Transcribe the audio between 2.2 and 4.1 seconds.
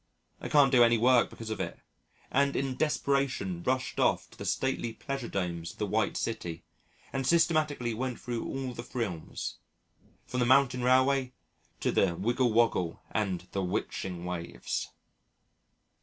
and in desperation rushed